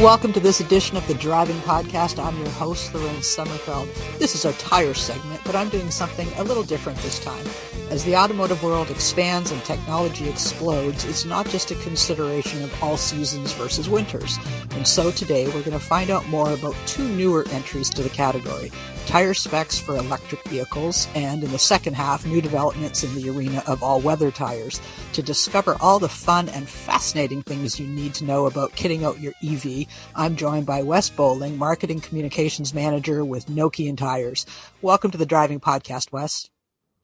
[0.00, 2.18] Welcome to this edition of the Driving Podcast.
[2.18, 3.86] I'm your host, Lorraine Sommerfeld.
[4.18, 7.44] This is our tire segment, but I'm doing something a little different this time.
[7.90, 12.96] As the automotive world expands and technology explodes, it's not just a consideration of all
[12.96, 14.38] seasons versus winters.
[14.70, 18.08] And so today we're going to find out more about two newer entries to the
[18.08, 18.72] category
[19.06, 23.62] tire specs for electric vehicles, and in the second half, new developments in the arena
[23.66, 24.80] of all weather tires.
[25.14, 29.20] To discover all the fun and fascinating things you need to know about kitting out
[29.20, 34.46] your EV, I'm joined by Wes Boling, Marketing Communications Manager with Nokian Tires.
[34.82, 36.48] Welcome to the Driving Podcast, Wes.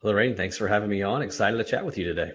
[0.03, 1.23] Lorraine, thanks for having me on.
[1.23, 2.33] Excited to chat with you today.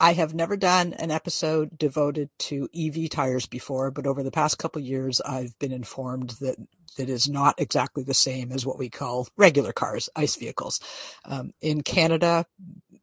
[0.00, 4.58] I have never done an episode devoted to EV tires before, but over the past
[4.58, 6.56] couple years, I've been informed that
[6.96, 10.80] that is not exactly the same as what we call regular cars, ICE vehicles.
[11.26, 12.46] Um, in Canada,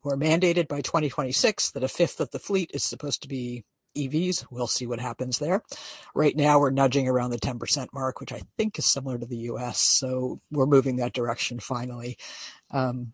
[0.03, 3.63] we're mandated by 2026 that a fifth of the fleet is supposed to be
[3.95, 4.45] EVs.
[4.49, 5.63] We'll see what happens there.
[6.15, 9.37] Right now, we're nudging around the 10% mark, which I think is similar to the
[9.51, 9.79] US.
[9.79, 12.17] So we're moving that direction finally.
[12.71, 13.13] Um,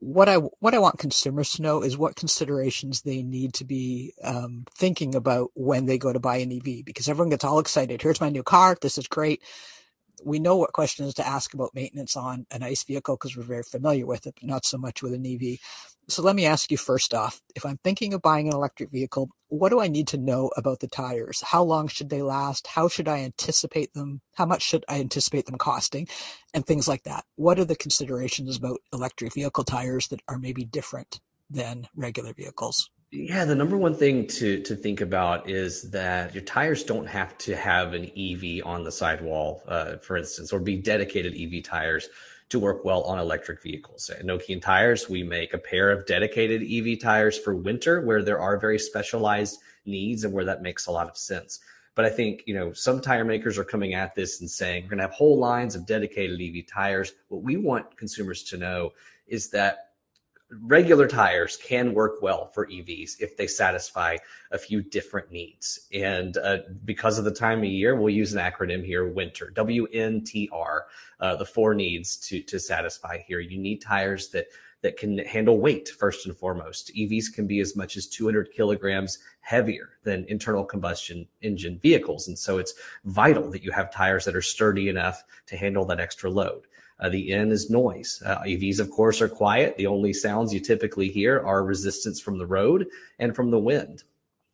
[0.00, 4.12] what I what I want consumers to know is what considerations they need to be
[4.22, 8.02] um, thinking about when they go to buy an EV, because everyone gets all excited.
[8.02, 8.76] Here's my new car.
[8.80, 9.42] This is great
[10.24, 13.62] we know what questions to ask about maintenance on an ICE vehicle because we're very
[13.62, 15.58] familiar with it, but not so much with an EV.
[16.08, 19.30] So let me ask you first off, if I'm thinking of buying an electric vehicle,
[19.48, 21.40] what do I need to know about the tires?
[21.40, 22.66] How long should they last?
[22.66, 24.20] How should I anticipate them?
[24.34, 26.08] How much should I anticipate them costing?
[26.52, 27.24] And things like that.
[27.36, 32.90] What are the considerations about electric vehicle tires that are maybe different than regular vehicles?
[33.10, 37.38] Yeah, the number one thing to to think about is that your tires don't have
[37.38, 42.08] to have an EV on the sidewall, uh, for instance, or be dedicated EV tires
[42.50, 44.10] to work well on electric vehicles.
[44.10, 48.38] At Nokian Tires, we make a pair of dedicated EV tires for winter where there
[48.38, 51.60] are very specialized needs and where that makes a lot of sense.
[51.94, 54.90] But I think, you know, some tire makers are coming at this and saying we're
[54.90, 57.12] going to have whole lines of dedicated EV tires.
[57.28, 58.92] What we want consumers to know
[59.26, 59.93] is that
[60.62, 64.16] regular tires can work well for EVs if they satisfy
[64.52, 65.88] a few different needs.
[65.92, 70.80] And uh, because of the time of year, we'll use an acronym here: winter, WNTR.
[71.20, 73.40] Uh, the four needs to to satisfy here.
[73.40, 74.46] You need tires that
[74.82, 76.92] that can handle weight first and foremost.
[76.94, 82.38] EVs can be as much as 200 kilograms heavier than internal combustion engine vehicles, and
[82.38, 86.30] so it's vital that you have tires that are sturdy enough to handle that extra
[86.30, 86.66] load.
[87.04, 88.22] Uh, the N is noise.
[88.24, 89.76] Uh, EVs, of course, are quiet.
[89.76, 92.86] The only sounds you typically hear are resistance from the road
[93.18, 94.04] and from the wind.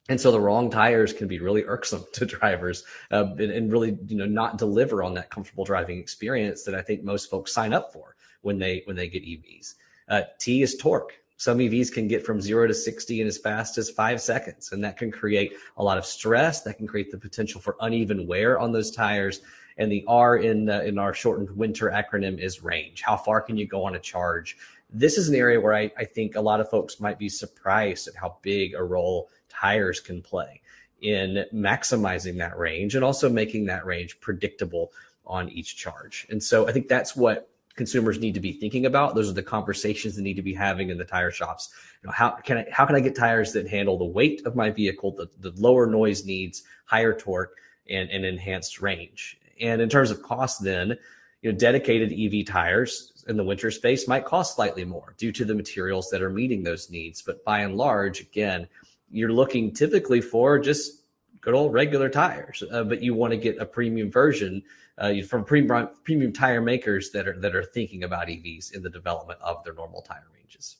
[0.08, 3.96] And so the wrong tires can be really irksome to drivers uh, and, and, really,
[4.08, 7.72] you know, not deliver on that comfortable driving experience that I think most folks sign
[7.72, 9.74] up for when they when they get EVs.
[10.08, 11.12] Uh, T is torque.
[11.36, 14.82] Some EVs can get from zero to 60 in as fast as five seconds, and
[14.82, 16.62] that can create a lot of stress.
[16.62, 19.40] That can create the potential for uneven wear on those tires
[19.76, 23.02] and the R in uh, in our shortened winter acronym is range.
[23.02, 24.56] How far can you go on a charge?
[24.92, 28.08] This is an area where I, I think a lot of folks might be surprised
[28.08, 30.60] at how big a role tires can play
[31.00, 34.92] in maximizing that range and also making that range predictable
[35.24, 36.26] on each charge.
[36.30, 39.14] And so I think that's what consumers need to be thinking about.
[39.14, 41.70] Those are the conversations they need to be having in the tire shops.
[42.02, 44.56] You know, how can I how can I get tires that handle the weight of
[44.56, 47.56] my vehicle, the, the lower noise needs, higher torque,
[47.88, 49.39] and, and enhanced range?
[49.60, 50.96] And in terms of cost, then,
[51.42, 55.44] you know, dedicated EV tires in the winter space might cost slightly more due to
[55.44, 57.22] the materials that are meeting those needs.
[57.22, 58.68] But by and large, again,
[59.10, 61.02] you're looking typically for just
[61.40, 64.62] good old regular tires, uh, but you want to get a premium version
[64.98, 68.90] uh, from premium premium tire makers that are that are thinking about EVs in the
[68.90, 70.76] development of their normal tire ranges.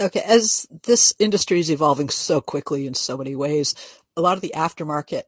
[0.00, 3.74] Okay, as this industry is evolving so quickly in so many ways,
[4.16, 5.22] a lot of the aftermarket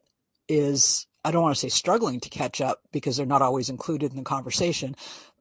[0.47, 4.11] is I don't want to say struggling to catch up because they're not always included
[4.11, 4.95] in the conversation,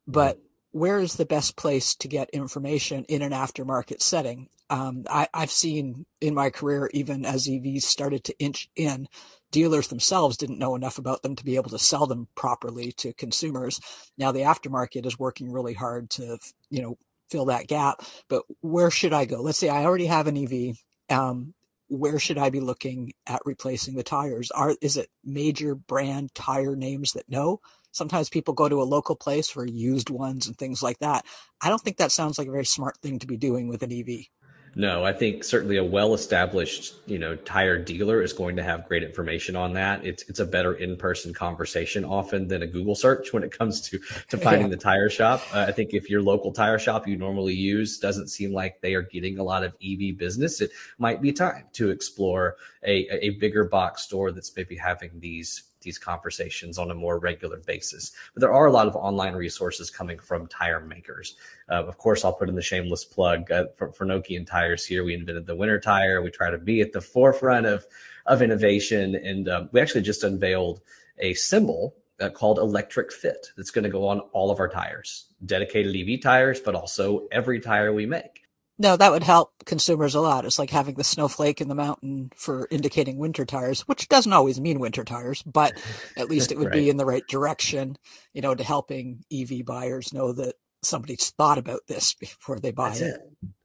[0.06, 0.40] but
[0.72, 4.48] where is the best place to get information in an aftermarket setting?
[4.70, 9.08] Um, I, have seen in my career, even as EVs started to inch in,
[9.50, 13.14] dealers themselves didn't know enough about them to be able to sell them properly to
[13.14, 13.80] consumers.
[14.18, 16.38] Now the aftermarket is working really hard to,
[16.68, 16.98] you know,
[17.30, 18.02] fill that gap.
[18.28, 19.40] But where should I go?
[19.40, 20.76] Let's say I already have an EV.
[21.10, 21.54] Um,
[21.88, 24.50] where should I be looking at replacing the tires?
[24.50, 27.60] Are is it major brand tire names that know?
[27.90, 31.24] Sometimes people go to a local place for used ones and things like that.
[31.60, 33.92] I don't think that sounds like a very smart thing to be doing with an
[33.92, 34.26] EV.
[34.74, 39.02] No, I think certainly a well-established, you know, tire dealer is going to have great
[39.02, 40.04] information on that.
[40.04, 43.98] It's it's a better in-person conversation often than a Google search when it comes to
[44.28, 44.76] to finding yeah.
[44.76, 45.42] the tire shop.
[45.52, 48.94] Uh, I think if your local tire shop you normally use doesn't seem like they
[48.94, 53.30] are getting a lot of EV business, it might be time to explore a a
[53.30, 58.12] bigger box store that's maybe having these these conversations on a more regular basis.
[58.34, 61.36] But there are a lot of online resources coming from tire makers.
[61.70, 65.04] Uh, of course, I'll put in the shameless plug uh, for, for Nokian tires here.
[65.04, 66.22] We invented the winter tire.
[66.22, 67.86] We try to be at the forefront of,
[68.26, 69.14] of innovation.
[69.14, 70.80] And um, we actually just unveiled
[71.18, 75.26] a symbol uh, called Electric Fit that's going to go on all of our tires,
[75.46, 78.37] dedicated EV tires, but also every tire we make.
[78.78, 80.44] No, that would help consumers a lot.
[80.44, 84.60] It's like having the snowflake in the mountain for indicating winter tires, which doesn't always
[84.60, 85.74] mean winter tires, but
[86.16, 86.74] at least it would right.
[86.74, 87.96] be in the right direction,
[88.32, 92.92] you know, to helping EV buyers know that somebody's thought about this before they buy
[92.92, 93.02] it.
[93.02, 93.20] it.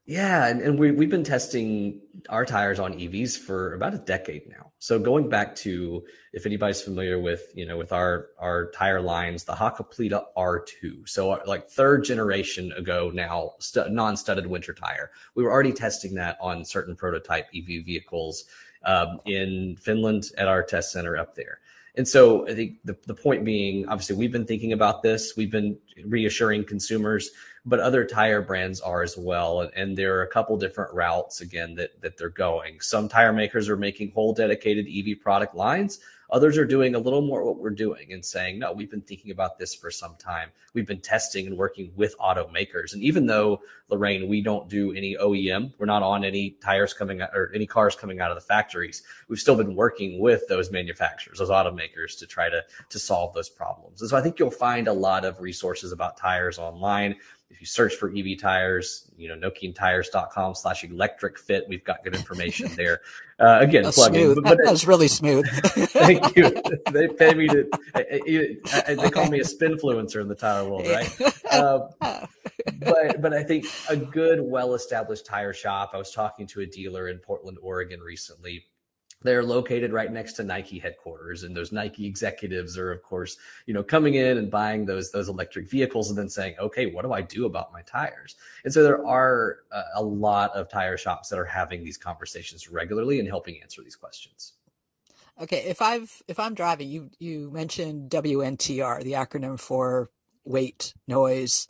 [0.06, 4.50] Yeah, and, and we we've been testing our tires on EVs for about a decade
[4.50, 4.73] now.
[4.83, 6.03] So going back to
[6.33, 11.31] if anybody's familiar with you know with our our tire lines, the Hakkapeliitta R2, so
[11.31, 15.12] our, like third generation ago now, st- non-studded winter tire.
[15.35, 18.44] We were already testing that on certain prototype EV vehicles
[18.83, 21.59] um, in Finland at our test center up there.
[21.95, 25.38] And so I think the, the point being, obviously, we've been thinking about this.
[25.38, 27.29] We've been reassuring consumers,
[27.65, 29.62] but other tire brands are as well.
[29.62, 32.80] And, and there are a couple different routes, again, that, that they're going.
[32.81, 36.00] Some tire makers are making whole dedicated EV product lines.
[36.33, 39.30] Others are doing a little more what we're doing and saying, no, we've been thinking
[39.30, 40.50] about this for some time.
[40.74, 42.94] We've been testing and working with automakers.
[42.94, 47.21] And even though, Lorraine, we don't do any OEM, we're not on any tires coming
[47.21, 50.71] out or any cars coming out of the factories, we've still been working with those
[50.71, 54.01] manufacturers, those automakers to try to, to solve those problems.
[54.01, 57.15] And so I think you'll find a lot of resources about tires online
[57.53, 61.65] if you search for EV tires, you know, nokiantires.com slash electric fit.
[61.69, 63.01] We've got good information there.
[63.39, 64.33] Uh, again, That's plugging.
[64.33, 65.47] But, but that was really smooth.
[65.91, 66.51] thank you.
[66.91, 68.21] They pay me to, I,
[68.88, 71.53] I, they call me a spinfluencer in the tire world, right?
[71.53, 71.89] Um,
[72.79, 75.91] but, but I think a good, well-established tire shop.
[75.94, 78.65] I was talking to a dealer in Portland, Oregon recently
[79.24, 83.74] they're located right next to Nike headquarters, and those Nike executives are, of course, you
[83.74, 87.14] know, coming in and buying those those electric vehicles, and then saying, "Okay, what do
[87.14, 91.30] I do about my tires?" And so there are uh, a lot of tire shops
[91.30, 94.54] that are having these conversations regularly and helping answer these questions.
[95.42, 100.10] Okay, if I've if I'm driving, you you mentioned WNTR, the acronym for
[100.46, 101.68] weight, noise,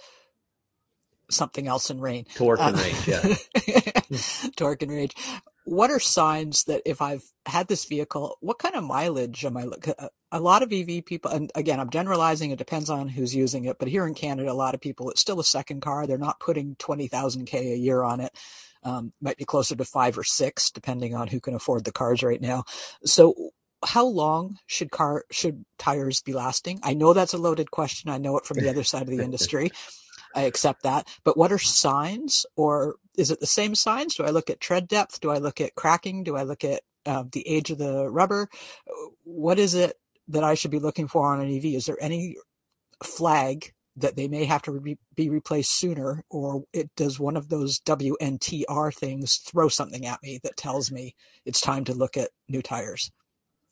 [1.29, 2.25] something else in rain.
[2.35, 4.49] Torque and uh, range, yeah.
[4.55, 5.15] torque and range
[5.65, 9.63] what are signs that if I've had this vehicle, what kind of mileage am I
[9.63, 9.93] looking?
[10.31, 12.51] A lot of EV people, and again, I'm generalizing.
[12.51, 15.21] It depends on who's using it, but here in Canada, a lot of people, it's
[15.21, 16.05] still a second car.
[16.05, 18.37] They're not putting twenty thousand k a year on it.
[18.83, 22.23] Um, might be closer to five or six, depending on who can afford the cars
[22.23, 22.65] right now.
[23.05, 23.51] So,
[23.85, 26.79] how long should car should tires be lasting?
[26.83, 28.09] I know that's a loaded question.
[28.09, 29.71] I know it from the other side of the industry.
[30.35, 31.07] I accept that.
[31.23, 34.15] But what are signs, or is it the same signs?
[34.15, 35.19] Do I look at tread depth?
[35.19, 36.23] Do I look at cracking?
[36.23, 38.49] Do I look at uh, the age of the rubber?
[39.23, 39.97] What is it
[40.27, 41.65] that I should be looking for on an EV?
[41.65, 42.37] Is there any
[43.03, 47.49] flag that they may have to re- be replaced sooner, or it does one of
[47.49, 52.31] those WNTR things throw something at me that tells me it's time to look at
[52.49, 53.11] new tires?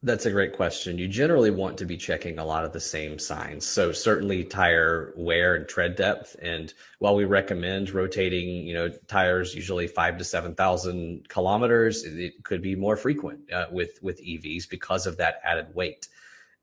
[0.04, 0.98] That's a great question.
[0.98, 3.68] You generally want to be checking a lot of the same signs.
[3.68, 6.36] So certainly tire wear and tread depth.
[6.42, 12.44] And while we recommend rotating, you know, tires usually five to seven thousand kilometers, it
[12.44, 16.08] could be more frequent uh, with with EVs because of that added weight.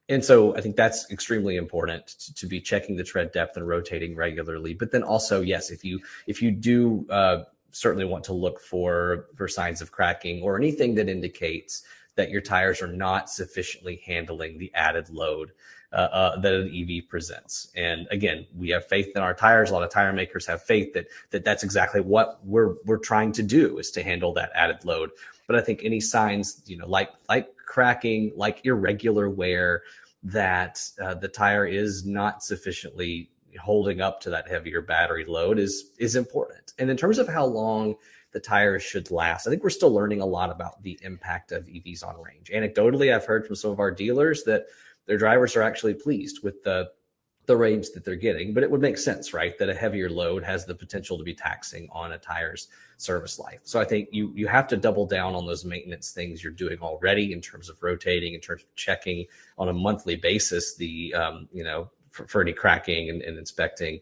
[0.08, 3.68] And so I think that's extremely important to, to, be checking the tread depth and
[3.68, 4.72] rotating regularly.
[4.74, 9.26] But then also, yes, if you if you do uh, certainly want to look for
[9.36, 11.84] for signs of cracking or anything that indicates
[12.18, 15.52] that your tires are not sufficiently handling the added load
[15.92, 17.68] uh, uh, that an EV presents.
[17.74, 19.70] And again, we have faith in our tires.
[19.70, 23.32] A lot of tire makers have faith that that that's exactly what we're we're trying
[23.32, 25.10] to do is to handle that added load.
[25.46, 29.82] But I think any signs, you know, like like cracking, like irregular wear,
[30.24, 35.92] that uh, the tire is not sufficiently holding up to that heavier battery load is
[35.98, 36.74] is important.
[36.78, 37.94] And in terms of how long
[38.38, 39.48] the tires should last.
[39.48, 42.52] I think we're still learning a lot about the impact of EVs on range.
[42.54, 44.66] Anecdotally, I've heard from some of our dealers that
[45.06, 46.88] their drivers are actually pleased with the
[47.46, 48.54] the range that they're getting.
[48.54, 51.34] But it would make sense, right, that a heavier load has the potential to be
[51.34, 53.60] taxing on a tire's service life.
[53.64, 56.78] So I think you you have to double down on those maintenance things you're doing
[56.80, 59.26] already in terms of rotating, in terms of checking
[59.58, 63.98] on a monthly basis the um, you know for, for any cracking and, and inspecting.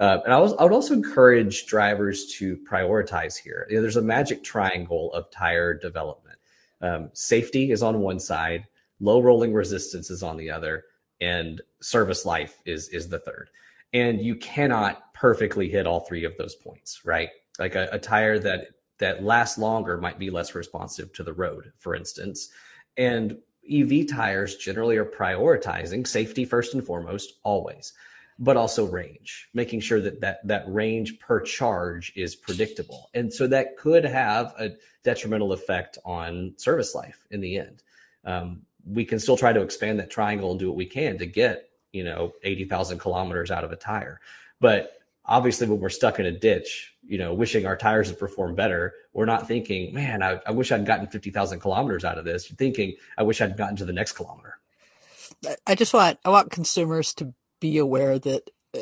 [0.00, 3.66] Uh, and I, was, I would also encourage drivers to prioritize here.
[3.68, 6.38] You know, there's a magic triangle of tire development.
[6.80, 8.66] Um, safety is on one side,
[8.98, 10.84] low rolling resistance is on the other,
[11.20, 13.50] and service life is is the third.
[13.92, 17.28] And you cannot perfectly hit all three of those points, right?
[17.58, 18.68] Like a, a tire that
[19.00, 22.48] that lasts longer might be less responsive to the road, for instance.
[22.96, 23.36] And
[23.70, 27.92] EV tires generally are prioritizing safety first and foremost, always
[28.40, 33.10] but also range, making sure that that that range per charge is predictable.
[33.14, 34.72] And so that could have a
[35.04, 37.82] detrimental effect on service life in the end.
[38.24, 41.26] Um, we can still try to expand that triangle and do what we can to
[41.26, 44.20] get you know 80,000 kilometers out of a tire,
[44.58, 48.54] but obviously when we're stuck in a ditch, you know, wishing our tires had perform
[48.54, 52.50] better, we're not thinking, man, I, I wish I'd gotten 50,000 kilometers out of this.
[52.50, 54.58] You're thinking, I wish I'd gotten to the next kilometer.
[55.66, 58.80] I just want I want consumers to be aware that uh,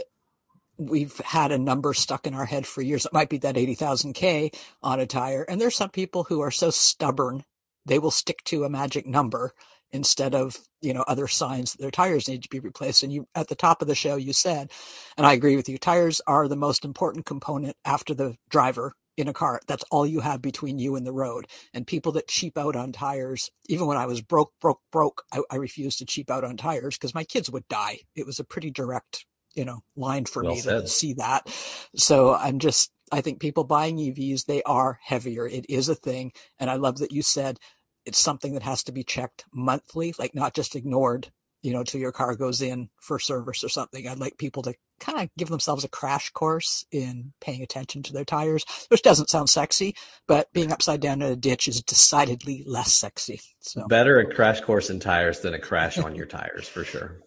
[0.78, 3.06] we've had a number stuck in our head for years.
[3.06, 4.50] It might be that 80,000 K
[4.82, 5.42] on a tire.
[5.42, 7.44] And there's some people who are so stubborn,
[7.85, 9.52] they will stick to a magic number
[9.90, 13.02] instead of, you know, other signs that their tires need to be replaced.
[13.02, 14.70] And you, at the top of the show, you said,
[15.16, 19.28] and I agree with you, tires are the most important component after the driver in
[19.28, 19.60] a car.
[19.66, 21.46] That's all you have between you and the road.
[21.75, 25.40] And people that cheap out on tires, even when I was broke, broke, broke, I,
[25.50, 28.00] I refused to cheap out on tires because my kids would die.
[28.14, 30.82] It was a pretty direct, you know, line for well me said.
[30.82, 31.48] to see that.
[31.96, 35.46] So I'm just, I think people buying EVs, they are heavier.
[35.46, 36.32] It is a thing.
[36.58, 37.58] And I love that you said
[38.04, 41.30] it's something that has to be checked monthly, like not just ignored
[41.62, 44.06] you know, till your car goes in for service or something.
[44.06, 48.12] I'd like people to kind of give themselves a crash course in paying attention to
[48.12, 49.95] their tires, which doesn't sound sexy,
[50.26, 53.40] but being upside down in a ditch is decidedly less sexy.
[53.61, 57.21] So better a crash course in tires than a crash on your tires for sure.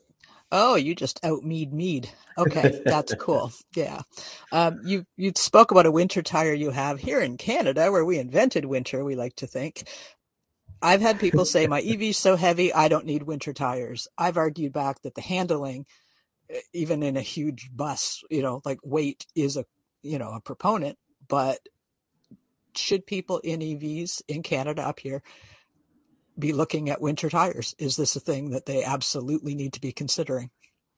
[0.53, 2.09] Oh, you just out mead mead.
[2.37, 3.53] Okay, that's cool.
[3.73, 4.01] Yeah,
[4.51, 8.19] um, you you spoke about a winter tire you have here in Canada, where we
[8.19, 9.05] invented winter.
[9.05, 9.87] We like to think.
[10.81, 14.07] I've had people say my EV's so heavy, I don't need winter tires.
[14.17, 15.85] I've argued back that the handling,
[16.73, 19.65] even in a huge bus, you know, like weight is a,
[20.01, 21.59] you know, a proponent, but
[22.75, 25.21] should people in EVs in Canada up here
[26.37, 27.75] be looking at winter tires?
[27.77, 30.49] Is this a thing that they absolutely need to be considering?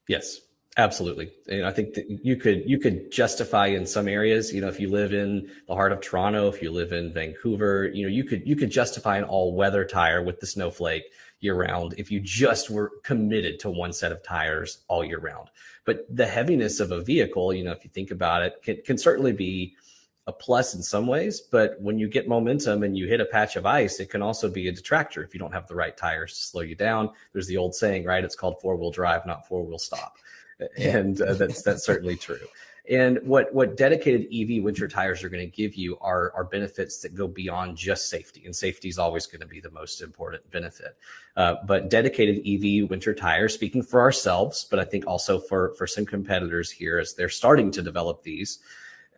[0.07, 0.39] Yes.
[0.75, 1.31] Absolutely.
[1.48, 4.79] And I think that you could you could justify in some areas, you know, if
[4.79, 8.24] you live in the heart of Toronto, if you live in Vancouver, you know, you
[8.24, 11.03] could you could justify an all weather tire with the snowflake
[11.43, 15.50] year round if you just were committed to one set of tires all year round.
[15.85, 18.97] But the heaviness of a vehicle, you know, if you think about it, can, can
[18.97, 19.75] certainly be
[20.25, 23.57] a plus in some ways, but when you get momentum and you hit a patch
[23.57, 26.33] of ice, it can also be a detractor if you don't have the right tires
[26.33, 27.09] to slow you down.
[27.33, 28.23] There's the old saying, right?
[28.23, 30.15] It's called four wheel drive, not four wheel stop
[30.77, 32.39] and uh, that's that's certainly true.
[32.89, 36.99] And what what dedicated EV winter tires are going to give you are are benefits
[36.99, 40.49] that go beyond just safety, and safety is always going to be the most important
[40.51, 40.97] benefit.
[41.37, 45.87] Uh, but dedicated EV winter tires, speaking for ourselves, but I think also for for
[45.87, 48.59] some competitors here as they're starting to develop these.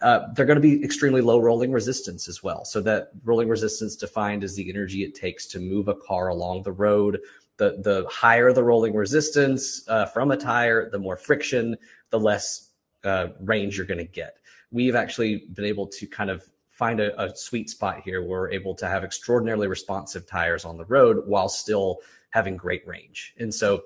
[0.01, 2.65] Uh, they're going to be extremely low rolling resistance as well.
[2.65, 6.63] So that rolling resistance defined as the energy it takes to move a car along
[6.63, 7.19] the road
[7.57, 11.75] the the higher the rolling resistance uh, from a tire, the more friction,
[12.09, 12.71] the less
[13.05, 14.37] uh, range you're going to get.
[14.71, 18.51] We've actually been able to kind of find a, a, sweet spot here where we're
[18.51, 21.99] able to have extraordinarily responsive tires on the road while still
[22.31, 23.33] having great range.
[23.37, 23.83] And so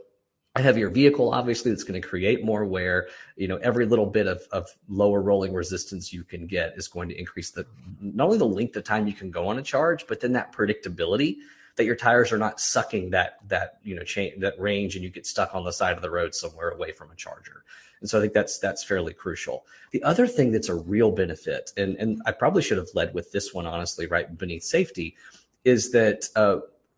[0.55, 3.07] a heavier vehicle, obviously, that's going to create more wear.
[3.35, 7.09] You know, every little bit of, of lower rolling resistance you can get is going
[7.09, 7.67] to increase the
[8.01, 10.51] not only the length of time you can go on a charge, but then that
[10.51, 11.37] predictability
[11.79, 14.03] that your tires are not sucking that that you know
[14.39, 17.09] that range and you get stuck on the side of the road somewhere away from
[17.09, 17.63] a charger.
[18.01, 19.65] And so i think that's that's fairly crucial.
[19.91, 23.31] The other thing that's a real benefit and and i probably should have led with
[23.31, 25.15] this one honestly right beneath safety
[25.63, 26.57] is that uh,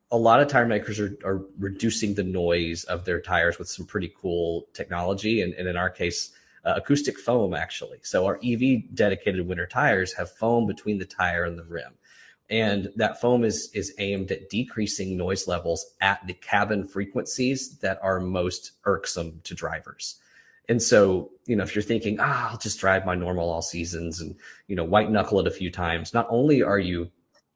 [0.10, 3.86] a lot of tire makers are, are reducing the noise of their tires with some
[3.86, 6.32] pretty cool technology and, and in our case
[6.66, 8.00] uh, acoustic foam actually.
[8.02, 11.94] So our ev dedicated winter tires have foam between the tire and the rim
[12.52, 17.98] and that foam is is aimed at decreasing noise levels at the cabin frequencies that
[18.04, 20.18] are most irksome to drivers.
[20.70, 24.22] And so you know if you're thinking ah i'll just drive my normal all seasons
[24.22, 24.36] and
[24.68, 27.10] you know white knuckle it a few times not only are you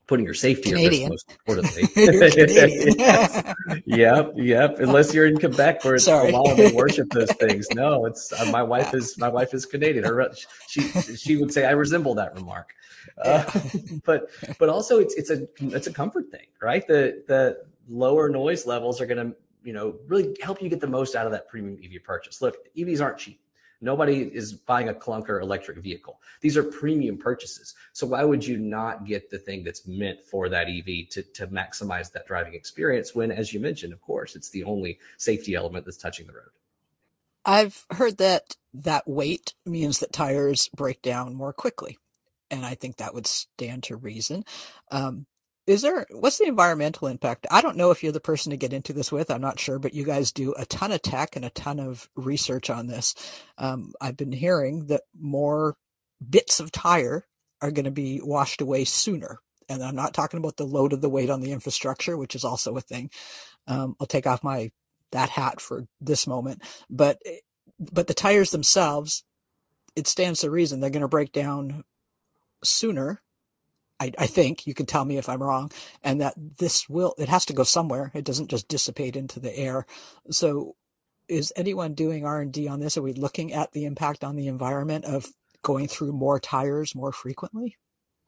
[0.08, 1.08] putting your safety Canadian.
[1.08, 1.84] at risk most importantly.
[2.98, 3.54] yes.
[3.86, 4.80] Yep, yep.
[4.80, 6.32] Unless you're in Quebec where it's Sorry.
[6.32, 7.68] law to worship those things.
[7.74, 10.04] No, it's uh, my wife is my wife is Canadian.
[10.06, 10.32] Her,
[10.68, 12.74] she she would say I resemble that remark.
[13.24, 13.44] Uh,
[14.06, 16.86] but but also it's it's a it's a comfort thing, right?
[16.88, 20.88] The the lower noise levels are going to you know really help you get the
[20.88, 22.42] most out of that premium EV purchase.
[22.42, 23.40] Look, EVs aren't cheap
[23.82, 26.20] Nobody is buying a clunker electric vehicle.
[26.42, 27.76] These are premium purchases.
[27.94, 31.48] So why would you not get the thing that's meant for that EV to, to
[31.48, 35.86] maximize that driving experience when, as you mentioned, of course, it's the only safety element
[35.86, 36.50] that's touching the road?
[37.46, 41.98] I've heard that that weight means that tires break down more quickly.
[42.50, 44.46] And I think that would stand to reason.
[44.92, 45.26] Um,
[45.68, 47.48] is there what's the environmental impact?
[47.50, 49.80] I don't know if you're the person to get into this with i'm not sure
[49.80, 53.16] but you guys do a ton of tech and a ton of research on this.
[53.58, 55.76] Um, i've been hearing that more
[56.28, 57.26] bits of tire
[57.62, 59.40] are going to be washed away sooner.
[59.70, 62.44] And i'm not talking about the load of the weight on the infrastructure which is
[62.44, 63.10] also a thing.
[63.68, 64.72] Um, i'll take off my
[65.12, 66.62] that hat for this moment.
[66.90, 67.20] But
[67.80, 69.24] but the tires themselves
[69.96, 71.84] it stands to reason they're going to break down
[72.64, 73.22] sooner
[74.00, 75.72] I, I, think you can tell me if I'm wrong,
[76.04, 78.12] and that this will it has to go somewhere.
[78.14, 79.86] It doesn't just dissipate into the air.
[80.32, 80.76] So,
[81.28, 82.98] is anyone doing R and D on this?
[82.98, 85.28] Are we looking at the impact on the environment of
[85.62, 87.78] going through more tires more frequently?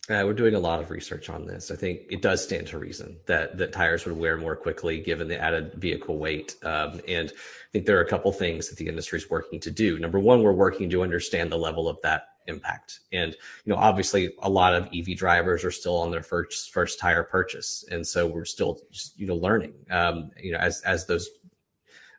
[0.09, 1.69] Uh, we're doing a lot of research on this.
[1.69, 5.27] I think it does stand to reason that that tires would wear more quickly given
[5.27, 6.55] the added vehicle weight.
[6.63, 9.71] Um, and I think there are a couple things that the industry is working to
[9.71, 9.99] do.
[9.99, 12.99] Number one, we're working to understand the level of that impact.
[13.11, 13.35] And
[13.65, 17.23] you know, obviously, a lot of EV drivers are still on their first first tire
[17.23, 19.73] purchase, and so we're still just, you know learning.
[19.91, 21.29] Um, you know, as as those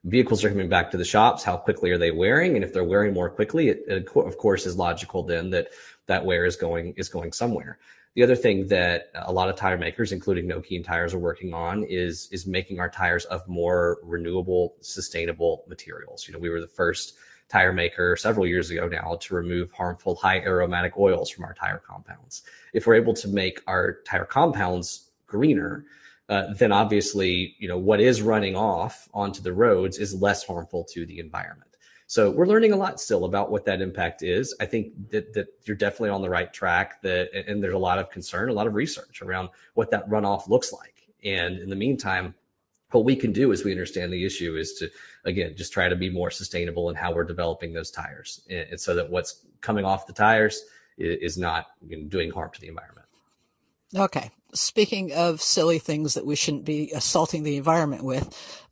[0.05, 2.55] vehicles are coming back to the shops, how quickly are they wearing?
[2.55, 5.69] And if they're wearing more quickly, it, it of course is logical then that
[6.07, 7.79] that wear is going is going somewhere.
[8.15, 11.85] The other thing that a lot of tire makers, including Nokian tires, are working on
[11.85, 16.27] is is making our tires of more renewable, sustainable materials.
[16.27, 17.15] You know, we were the first
[17.49, 21.79] tire maker several years ago now to remove harmful high aromatic oils from our tire
[21.79, 22.43] compounds.
[22.73, 25.87] If we're able to make our tire compounds greener,
[26.29, 30.85] uh, then obviously, you know, what is running off onto the roads is less harmful
[30.85, 31.65] to the environment.
[32.07, 34.55] So we're learning a lot still about what that impact is.
[34.61, 37.03] I think that that you're definitely on the right track.
[37.03, 40.49] That and there's a lot of concern, a lot of research around what that runoff
[40.49, 41.09] looks like.
[41.23, 42.35] And in the meantime,
[42.91, 44.91] what we can do as we understand the issue is to
[45.25, 48.95] again just try to be more sustainable in how we're developing those tires, and so
[48.95, 50.63] that what's coming off the tires
[50.97, 53.07] is not you know, doing harm to the environment.
[53.95, 54.31] Okay.
[54.55, 58.67] Speaking of silly things that we shouldn't be assaulting the environment with,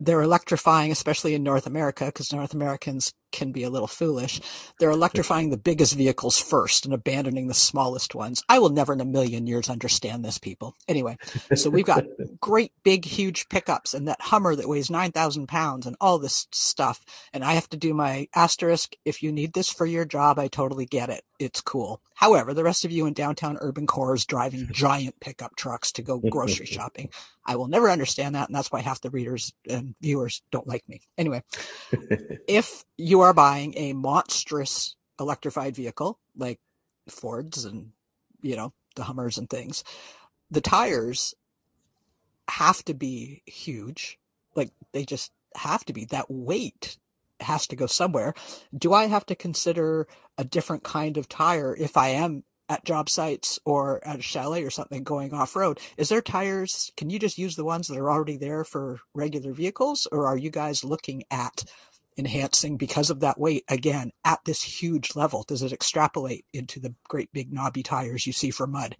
[0.00, 4.40] they're electrifying, especially in North America, because North Americans can be a little foolish.
[4.78, 8.42] They're electrifying the biggest vehicles first and abandoning the smallest ones.
[8.48, 10.74] I will never in a million years understand this, people.
[10.86, 11.16] Anyway,
[11.54, 12.04] so we've got
[12.40, 17.04] great, big, huge pickups and that Hummer that weighs 9,000 pounds and all this stuff.
[17.32, 18.94] And I have to do my asterisk.
[19.04, 21.22] If you need this for your job, I totally get it.
[21.38, 22.02] It's cool.
[22.14, 26.18] However, the rest of you in downtown urban cores driving giant pickup trucks to go
[26.18, 27.10] grocery shopping,
[27.46, 28.48] I will never understand that.
[28.48, 31.00] And that's why half the readers and viewers don't like me.
[31.16, 31.42] Anyway,
[32.48, 36.60] if you you are buying a monstrous electrified vehicle like
[37.08, 37.90] Fords and
[38.42, 39.82] you know the Hummers and things,
[40.52, 41.34] the tires
[42.48, 44.20] have to be huge.
[44.54, 46.04] Like they just have to be.
[46.04, 46.96] That weight
[47.40, 48.34] has to go somewhere.
[48.76, 53.08] Do I have to consider a different kind of tire if I am at job
[53.08, 55.80] sites or at a chalet or something going off road?
[55.96, 56.92] Is there tires?
[56.96, 60.36] Can you just use the ones that are already there for regular vehicles, or are
[60.36, 61.64] you guys looking at
[62.18, 65.44] enhancing because of that weight again at this huge level?
[65.46, 68.96] Does it extrapolate into the great big knobby tires you see for mud?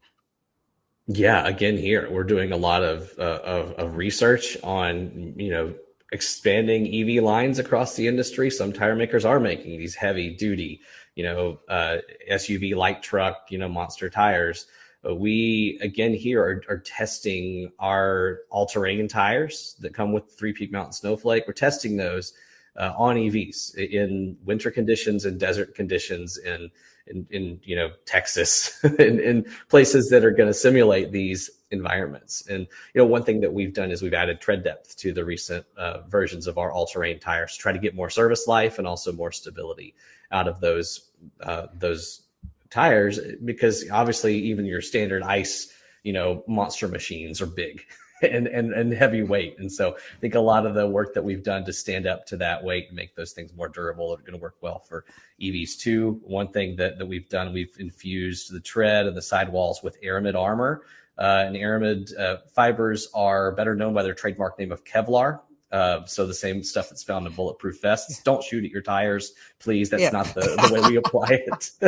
[1.07, 5.74] Yeah, again, here we're doing a lot of, uh, of, of research on you know
[6.12, 8.50] expanding EV lines across the industry.
[8.50, 10.81] Some tire makers are making these heavy duty,
[11.14, 11.98] you know, uh,
[12.31, 14.66] SUV light truck, you know, monster tires.
[15.02, 20.72] But we again here are, are testing our all-terrain tires that come with three peak
[20.72, 21.44] mountain snowflake.
[21.46, 22.33] We're testing those
[22.79, 26.71] uh, on EVs in winter conditions and desert conditions in
[27.09, 32.47] in, in you know Texas in, in places that are going to simulate these environments.
[32.47, 35.25] And you know one thing that we've done is we've added tread depth to the
[35.25, 38.87] recent uh, versions of our all-terrain tires to try to get more service life and
[38.87, 39.95] also more stability
[40.31, 41.11] out of those
[41.41, 42.23] uh, those
[42.71, 47.83] tires because obviously even your standard ice you know monster machines are big
[48.22, 49.57] and, and and heavy weight.
[49.59, 52.26] And so I think a lot of the work that we've done to stand up
[52.26, 55.04] to that weight and make those things more durable are going to work well for
[55.40, 56.20] EVs too.
[56.24, 60.37] One thing that, that we've done, we've infused the tread and the sidewalls with aramid
[60.37, 60.83] armor.
[61.18, 65.40] Uh, and aramid uh, fibers are better known by their trademark name of Kevlar.
[65.70, 68.22] Uh, so the same stuff that's found in bulletproof vests.
[68.22, 69.90] Don't shoot at your tires, please.
[69.90, 70.11] That's yeah.
[70.11, 71.70] not the, the way we apply it.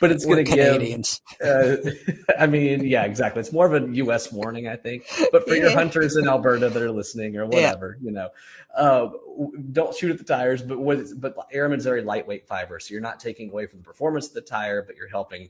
[0.00, 1.04] but it's going to give.
[1.44, 1.76] Uh,
[2.38, 3.40] I mean, yeah, exactly.
[3.40, 4.30] It's more of a U.S.
[4.30, 5.04] warning, I think.
[5.32, 5.62] But for yeah.
[5.62, 8.06] your hunters in Alberta that are listening or whatever, yeah.
[8.06, 8.28] you know,
[8.76, 9.08] uh,
[9.72, 10.62] don't shoot at the tires.
[10.62, 14.28] But with but Aramid's very lightweight fiber, so you're not taking away from the performance
[14.28, 15.48] of the tire, but you're helping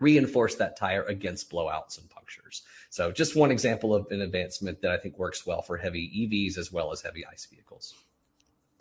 [0.00, 2.62] reinforce that tire against blowouts and punctures.
[2.92, 6.58] So just one example of an advancement that I think works well for heavy EVs
[6.58, 7.94] as well as heavy ICE vehicles.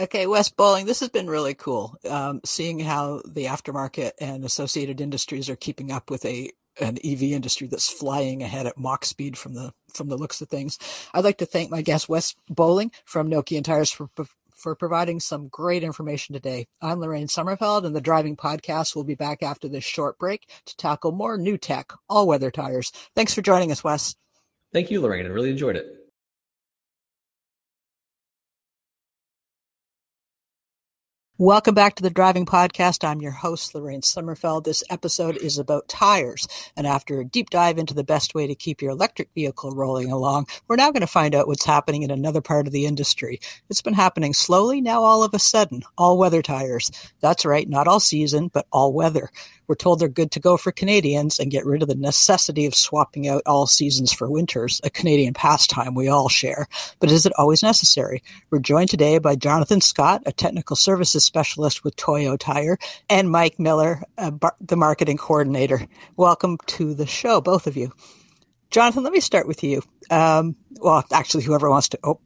[0.01, 1.95] Okay, Wes Boling, this has been really cool.
[2.09, 7.23] Um, seeing how the aftermarket and associated industries are keeping up with a an EV
[7.23, 10.77] industry that's flying ahead at Mach speed from the from the looks of things.
[11.13, 14.09] I'd like to thank my guest Wes Boling from Nokian Tires for
[14.61, 16.67] for providing some great information today.
[16.81, 20.77] I'm Lorraine Sommerfeld, and the Driving Podcast will be back after this short break to
[20.77, 22.91] tackle more new tech, all weather tires.
[23.15, 24.15] Thanks for joining us, Wes.
[24.71, 25.25] Thank you, Lorraine.
[25.25, 26.00] I really enjoyed it.
[31.41, 33.03] Welcome back to the Driving Podcast.
[33.03, 34.63] I'm your host, Lorraine Sommerfeld.
[34.63, 36.47] This episode is about tires.
[36.77, 40.11] And after a deep dive into the best way to keep your electric vehicle rolling
[40.11, 43.39] along, we're now going to find out what's happening in another part of the industry.
[43.71, 45.81] It's been happening slowly, now all of a sudden.
[45.97, 46.91] All weather tires.
[47.21, 49.31] That's right, not all season, but all weather.
[49.71, 52.75] We're told they're good to go for Canadians and get rid of the necessity of
[52.75, 56.67] swapping out all seasons for winters, a Canadian pastime we all share.
[56.99, 58.21] But is it always necessary?
[58.49, 62.79] We're joined today by Jonathan Scott, a technical services specialist with Toyo Tire,
[63.09, 64.03] and Mike Miller,
[64.33, 65.87] bar- the marketing coordinator.
[66.17, 67.93] Welcome to the show, both of you.
[68.71, 69.83] Jonathan, let me start with you.
[70.11, 72.21] Um, well, actually, whoever wants to op-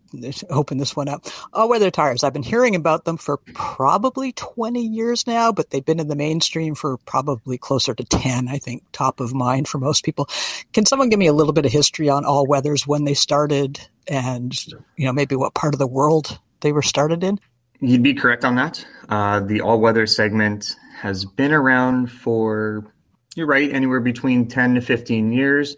[0.50, 1.26] open this one up.
[1.54, 2.24] All weather tires.
[2.24, 6.16] I've been hearing about them for probably 20 years now, but they've been in the
[6.16, 10.28] mainstream for probably closer to 10, I think, top of mind for most people.
[10.74, 13.80] Can someone give me a little bit of history on all weathers, when they started,
[14.08, 14.54] and,
[14.98, 17.40] you know, maybe what part of the world they were started in?
[17.82, 18.86] You'd be correct on that.
[19.10, 22.92] Uh, the all weather segment has been around for,
[23.36, 25.76] you're right, anywhere between 10 to 15 years.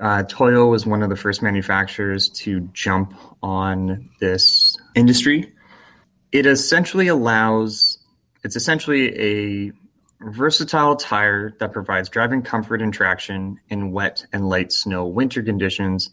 [0.00, 5.52] Uh, Toyo was one of the first manufacturers to jump on this industry.
[6.32, 7.98] It essentially allows,
[8.42, 9.72] it's essentially a
[10.20, 16.10] versatile tire that provides driving comfort and traction in wet and light snow winter conditions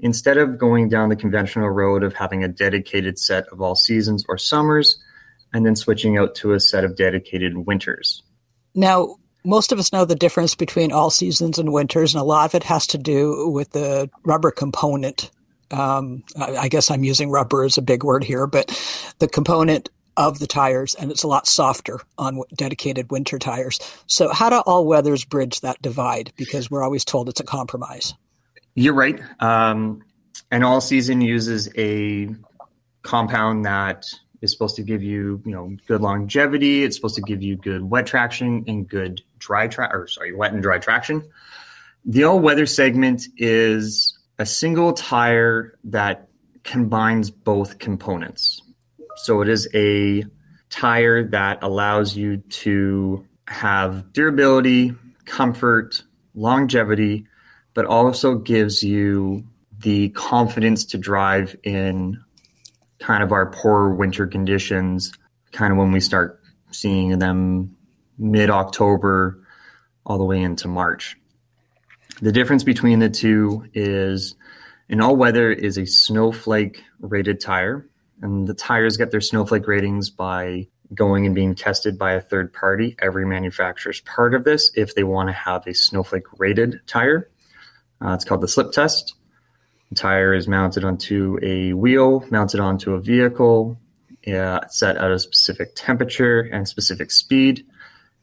[0.00, 4.24] instead of going down the conventional road of having a dedicated set of all seasons
[4.28, 4.98] or summers
[5.52, 8.22] and then switching out to a set of dedicated winters.
[8.74, 12.46] Now, most of us know the difference between all seasons and winters, and a lot
[12.46, 15.30] of it has to do with the rubber component.
[15.70, 18.68] Um, I guess I'm using rubber as a big word here, but
[19.18, 23.80] the component of the tires, and it's a lot softer on dedicated winter tires.
[24.06, 26.32] So, how do all weathers bridge that divide?
[26.36, 28.14] Because we're always told it's a compromise.
[28.74, 29.20] You're right.
[29.40, 30.02] Um,
[30.52, 32.28] all season uses a
[33.02, 34.06] compound that
[34.40, 36.84] is supposed to give you, you know, good longevity.
[36.84, 40.52] It's supposed to give you good wet traction and good dry track, or sorry, wet
[40.52, 41.22] and dry traction.
[42.04, 46.28] The all weather segment is a single tire that
[46.62, 48.62] combines both components.
[49.16, 50.24] So it is a
[50.70, 56.02] tire that allows you to have durability, comfort,
[56.34, 57.26] longevity,
[57.74, 59.44] but also gives you
[59.78, 62.18] the confidence to drive in
[62.98, 65.12] kind of our poor winter conditions,
[65.52, 67.76] kind of when we start seeing them
[68.18, 69.44] mid October
[70.06, 71.16] all the way into March.
[72.20, 74.36] The difference between the two is
[74.88, 77.88] an all weather is a snowflake rated tire,
[78.22, 82.52] and the tires get their snowflake ratings by going and being tested by a third
[82.52, 82.94] party.
[83.00, 87.30] Every manufacturer is part of this if they want to have a snowflake rated tire.
[88.00, 89.14] Uh, it's called the slip test.
[89.88, 93.78] The tire is mounted onto a wheel, mounted onto a vehicle,
[94.26, 97.66] uh, set at a specific temperature and specific speed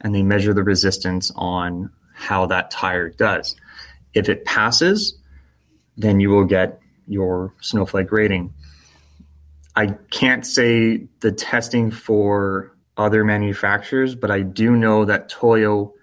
[0.01, 3.55] and they measure the resistance on how that tire does.
[4.13, 5.17] If it passes,
[5.97, 8.53] then you will get your snowflake rating.
[9.75, 15.93] I can't say the testing for other manufacturers, but I do know that Toyo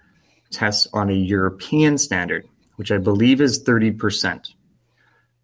[0.51, 4.53] tests on a European standard, which I believe is 30%.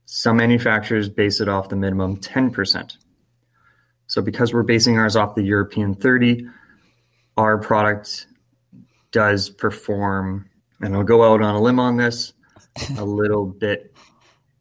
[0.05, 2.97] Some manufacturers base it off the minimum 10%.
[4.07, 6.47] So because we're basing ours off the European 30,
[7.37, 8.27] our product
[9.15, 10.45] does perform,
[10.81, 12.33] and I'll go out on a limb on this,
[12.97, 13.95] a little bit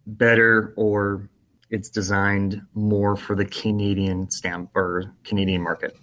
[0.07, 1.29] better or
[1.71, 5.97] it's designed more for the Canadian stamp or Canadian market.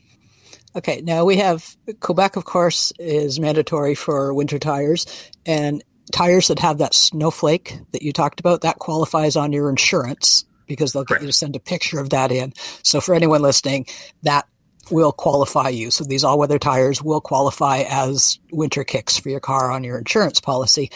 [0.76, 5.06] Okay, now we have Quebec, of course, is mandatory for winter tires,
[5.46, 10.44] and tires that have that snowflake that you talked about that qualifies on your insurance
[10.68, 11.24] because they'll get Correct.
[11.24, 12.52] you to send a picture of that in.
[12.84, 13.86] So for anyone listening,
[14.24, 14.46] that
[14.91, 15.91] will qualify you.
[15.91, 20.41] So these all-weather tires will qualify as winter kicks for your car on your insurance
[20.41, 20.91] policy.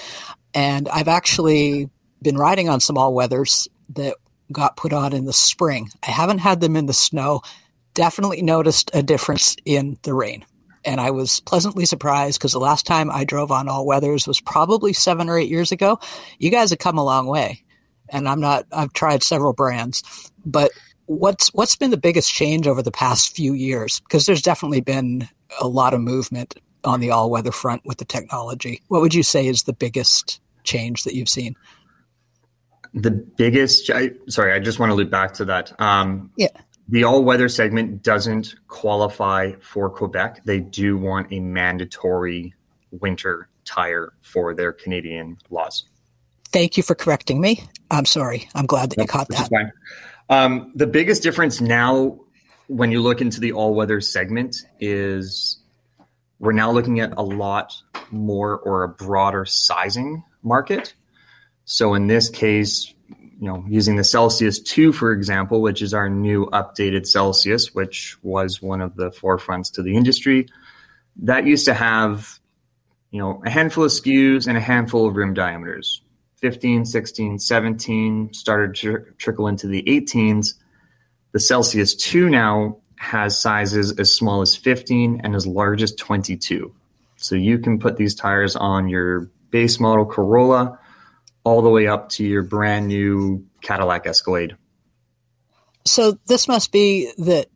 [0.54, 1.90] And I've actually
[2.22, 4.16] been riding on some all-weathers that
[4.52, 5.90] got put on in the spring.
[6.06, 7.42] I haven't had them in the snow.
[7.94, 10.46] Definitely noticed a difference in the rain.
[10.84, 14.40] And I was pleasantly surprised because the last time I drove on all weathers was
[14.40, 16.00] probably seven or eight years ago.
[16.38, 17.64] You guys have come a long way.
[18.10, 20.04] And I'm not, I've tried several brands,
[20.46, 20.70] but
[21.06, 24.00] what's, what's been the biggest change over the past few years?
[24.02, 25.28] Because there's definitely been
[25.60, 28.82] a lot of movement on the all weather front with the technology.
[28.88, 31.56] What would you say is the biggest change that you've seen?
[32.94, 35.80] The biggest, I, sorry, I just want to loop back to that.
[35.82, 36.48] Um, yeah.
[36.88, 40.42] The all weather segment doesn't qualify for Quebec.
[40.46, 42.54] They do want a mandatory
[42.92, 45.86] winter tire for their Canadian laws.
[46.52, 47.64] Thank you for correcting me.
[47.90, 48.48] I'm sorry.
[48.54, 49.50] I'm glad that you caught that.
[50.30, 52.20] Um, the biggest difference now
[52.68, 55.60] when you look into the all weather segment is
[56.40, 57.74] we're now looking at a lot
[58.12, 60.94] more or a broader sizing market.
[61.66, 66.10] So in this case, you know, using the Celsius 2, for example, which is our
[66.10, 70.48] new updated Celsius, which was one of the forefronts to the industry,
[71.18, 72.40] that used to have,
[73.12, 76.02] you know, a handful of SKUs and a handful of rim diameters.
[76.46, 80.54] 15, 16, 17 started to trickle into the 18s.
[81.32, 86.72] The Celsius 2 now has sizes as small as 15 and as large as 22.
[87.18, 90.78] So you can put these tires on your base model Corolla
[91.44, 94.56] all the way up to your brand new Cadillac Escalade.
[95.84, 97.48] So this must be that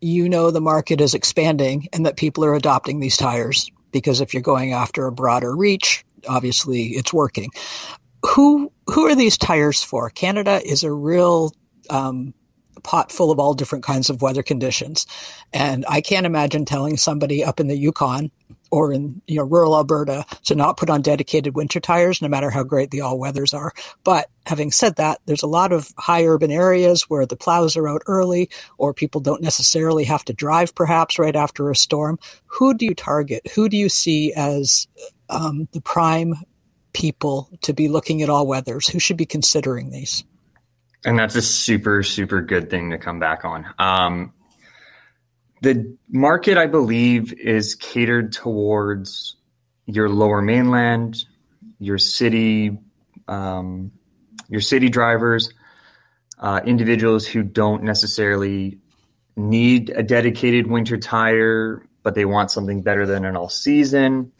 [0.00, 4.34] you know the market is expanding and that people are adopting these tires because if
[4.34, 7.50] you're going after a broader reach, obviously it's working.
[8.28, 10.10] Who who are these tires for?
[10.10, 11.52] Canada is a real
[11.90, 12.34] um,
[12.82, 15.06] pot full of all different kinds of weather conditions,
[15.52, 18.30] and I can't imagine telling somebody up in the Yukon
[18.70, 22.50] or in you know rural Alberta to not put on dedicated winter tires, no matter
[22.50, 23.72] how great the all weathers are.
[24.02, 27.88] But having said that, there's a lot of high urban areas where the plows are
[27.88, 32.18] out early, or people don't necessarily have to drive perhaps right after a storm.
[32.46, 33.46] Who do you target?
[33.54, 34.88] Who do you see as
[35.28, 36.34] um, the prime
[36.96, 38.88] people to be looking at all weathers?
[38.88, 40.24] Who should be considering these?
[41.04, 43.66] And that's a super, super good thing to come back on.
[43.78, 44.32] Um,
[45.60, 49.36] the market, I believe, is catered towards
[49.84, 51.22] your lower mainland,
[51.78, 52.78] your city,
[53.28, 53.92] um,
[54.48, 55.52] your city drivers,
[56.38, 58.78] uh, individuals who don't necessarily
[59.36, 64.32] need a dedicated winter tire, but they want something better than an all season.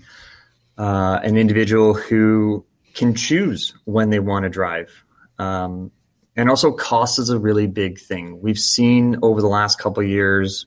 [0.79, 5.05] Uh, an individual who can choose when they want to drive.
[5.39, 5.91] Um,
[6.37, 8.41] and also, cost is a really big thing.
[8.43, 10.67] We've seen over the last couple years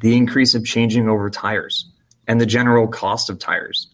[0.00, 1.88] the increase of changing over tires
[2.26, 3.88] and the general cost of tires.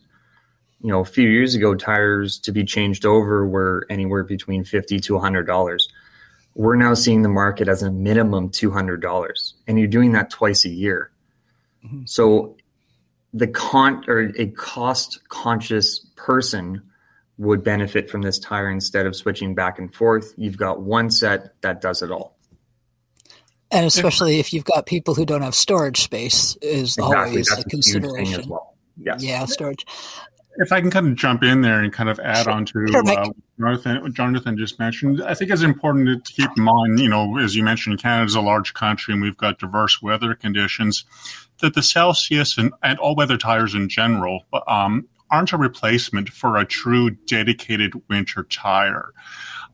[0.81, 5.01] You know, a few years ago, tires to be changed over were anywhere between fifty
[5.01, 5.88] to hundred dollars.
[6.55, 10.31] We're now seeing the market as a minimum two hundred dollars, and you're doing that
[10.31, 11.11] twice a year.
[11.85, 12.03] Mm-hmm.
[12.07, 12.57] So,
[13.35, 16.83] the con or a cost conscious person
[17.38, 20.35] would benefit from this tire instead of switching back and forth.
[20.37, 22.37] You've got one set that does it all.
[23.71, 27.17] And especially if you've got people who don't have storage space is exactly.
[27.17, 28.45] always That's a consideration.
[28.45, 28.75] A well.
[28.97, 29.23] Yes.
[29.23, 29.87] Yeah, storage.
[30.57, 32.53] If I can kind of jump in there and kind of add sure.
[32.53, 36.62] on to sure, uh, Jonathan, Jonathan just mentioned, I think it's important to keep in
[36.64, 40.35] mind, you know, as you mentioned, Canada's a large country and we've got diverse weather
[40.35, 41.05] conditions,
[41.61, 46.57] that the Celsius and, and all weather tires in general um, aren't a replacement for
[46.57, 49.12] a true dedicated winter tire.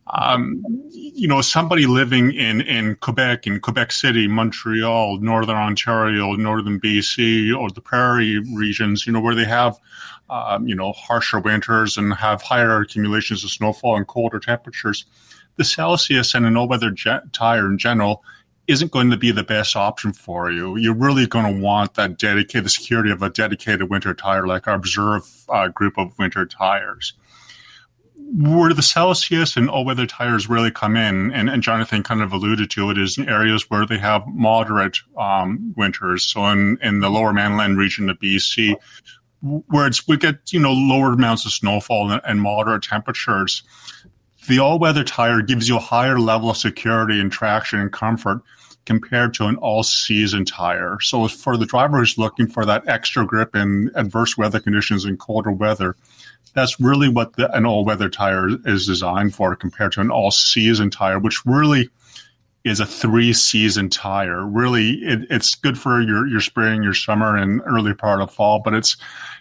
[0.07, 6.79] Um, you know, somebody living in, in Quebec, in Quebec City, Montreal, Northern Ontario, Northern
[6.79, 9.79] BC, or the prairie regions, you know, where they have,
[10.29, 15.07] um, you know, harsher winters and have higher accumulations of snowfall and colder temperatures,
[15.57, 18.23] the Celsius and an all-weather jet tire in general
[18.66, 20.77] isn't going to be the best option for you.
[20.77, 24.74] You're really going to want that dedicated, security of a dedicated winter tire, like our
[24.74, 27.14] Observe uh, group of winter tires
[28.33, 32.33] where the Celsius and all weather tires really come in, and, and Jonathan kind of
[32.33, 36.24] alluded to it, is in areas where they have moderate um, winters.
[36.24, 38.77] So in, in the lower mainland region of BC,
[39.40, 43.62] where it's we get you know lower amounts of snowfall and, and moderate temperatures,
[44.47, 48.43] the all-weather tire gives you a higher level of security and traction and comfort
[48.85, 50.99] compared to an all-season tire.
[51.01, 55.19] So for the driver who's looking for that extra grip in adverse weather conditions and
[55.19, 55.97] colder weather,
[56.53, 61.19] that's really what the, an all-weather tire is designed for compared to an all-season tire,
[61.19, 61.89] which really
[62.65, 64.45] is a three-season tire.
[64.47, 68.61] Really, it, it's good for your your spring, your summer, and early part of fall,
[68.65, 68.97] but it's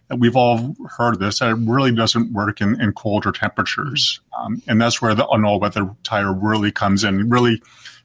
[0.09, 1.41] we've all heard this.
[1.41, 4.19] It really doesn't work in, in colder temperatures.
[4.37, 7.61] Um, and that's where the all weather tire really comes in, really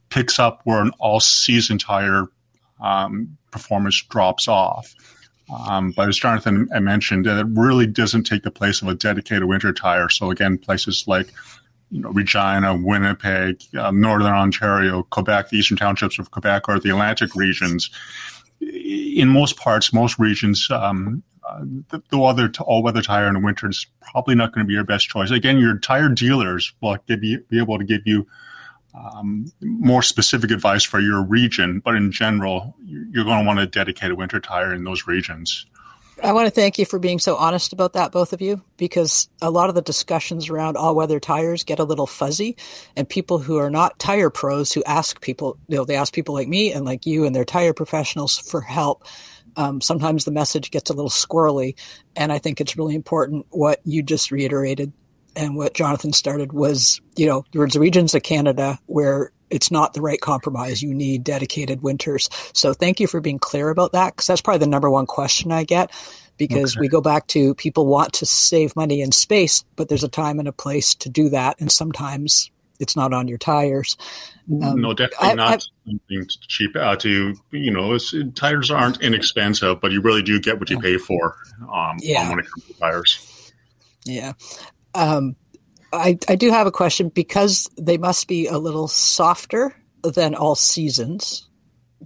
[0.09, 2.25] picks up where an all season tire
[2.81, 4.95] um, performance drops off.
[5.51, 9.73] Um, but as Jonathan mentioned, it really doesn't take the place of a dedicated winter
[9.73, 10.09] tire.
[10.09, 11.29] So again, places like
[11.91, 16.91] you know, Regina, Winnipeg, uh, Northern Ontario, Quebec, the eastern townships of Quebec, or the
[16.91, 17.91] Atlantic regions.
[18.61, 23.69] In most parts, most regions, um, uh, the, the other all-weather tire in the winter
[23.69, 25.31] is probably not going to be your best choice.
[25.31, 28.27] Again, your tire dealers will give you, be able to give you
[28.95, 33.67] um, more specific advice for your region, but in general, you're going to want to
[33.67, 35.67] dedicate a winter tire in those regions.
[36.23, 39.29] I want to thank you for being so honest about that, both of you, because
[39.41, 42.57] a lot of the discussions around all weather tires get a little fuzzy.
[42.97, 46.35] And people who are not tire pros who ask people, you know, they ask people
[46.35, 49.05] like me and like you and their tire professionals for help
[49.59, 51.75] um, sometimes the message gets a little squirrely.
[52.17, 54.93] And I think it's really important what you just reiterated
[55.35, 60.01] and what Jonathan started was, you know, there's regions of Canada where it's not the
[60.01, 60.81] right compromise.
[60.81, 62.29] You need dedicated winters.
[62.53, 65.51] So thank you for being clear about that because that's probably the number one question
[65.51, 65.91] I get
[66.37, 66.81] because okay.
[66.83, 70.39] we go back to people want to save money in space, but there's a time
[70.39, 71.61] and a place to do that.
[71.61, 73.97] And sometimes it's not on your tires.
[74.63, 76.77] Um, no, definitely I, not I, something cheap.
[76.77, 77.99] Uh, to you know,
[78.35, 81.37] tires aren't inexpensive, but you really do get what you pay for.
[81.73, 82.29] Um, yeah.
[82.29, 83.53] when it comes to tires.
[84.05, 84.33] Yeah.
[84.95, 85.37] Um,
[85.93, 90.55] I I do have a question because they must be a little softer than all
[90.55, 91.49] seasons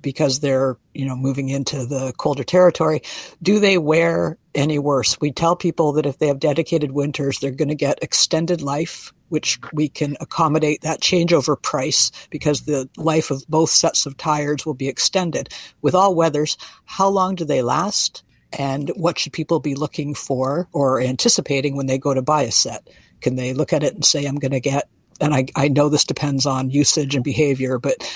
[0.01, 3.03] because they're you know moving into the colder territory
[3.43, 7.51] do they wear any worse we tell people that if they have dedicated winters they're
[7.51, 13.31] going to get extended life which we can accommodate that changeover price because the life
[13.31, 15.49] of both sets of tires will be extended.
[15.81, 18.25] With all weathers, how long do they last?
[18.53, 22.51] And what should people be looking for or anticipating when they go to buy a
[22.51, 22.90] set?
[23.23, 25.88] Can they look at it and say, I'm going to get, and I, I know
[25.88, 28.07] this depends on usage and behavior, but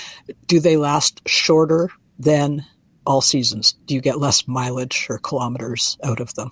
[0.45, 2.63] do they last shorter than
[3.07, 3.73] all seasons?
[3.87, 6.51] Do you get less mileage or kilometers out of them?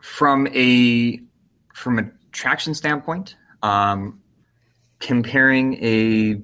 [0.00, 1.20] From a
[1.74, 4.20] from a traction standpoint, um,
[4.98, 6.40] comparing a,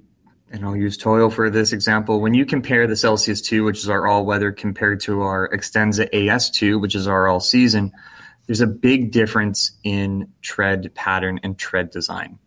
[0.51, 2.21] and I'll use Toyo for this example.
[2.21, 6.11] When you compare the Celsius 2, which is our all weather, compared to our Extensa
[6.13, 7.93] AS2, which is our all season,
[8.47, 12.39] there's a big difference in tread pattern and tread design.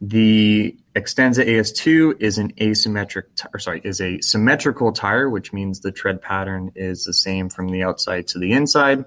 [0.00, 5.80] The Extensa AS2 is an asymmetric, t- or sorry, is a symmetrical tire, which means
[5.80, 9.04] the tread pattern is the same from the outside to the inside.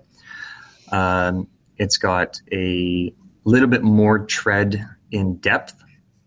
[0.92, 3.14] Um, it's got a
[3.50, 5.76] little bit more tread in depth.